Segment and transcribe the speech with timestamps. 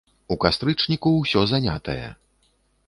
[0.35, 2.07] У кастрычніку усё занятае.